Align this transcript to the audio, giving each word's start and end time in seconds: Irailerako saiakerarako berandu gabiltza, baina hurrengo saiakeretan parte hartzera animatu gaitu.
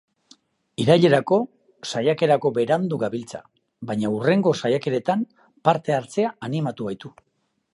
Irailerako 0.83 1.37
saiakerarako 1.89 2.51
berandu 2.55 2.99
gabiltza, 3.03 3.41
baina 3.91 4.11
hurrengo 4.15 4.55
saiakeretan 4.63 5.29
parte 5.69 5.97
hartzera 5.99 6.33
animatu 6.49 6.89
gaitu. 6.91 7.15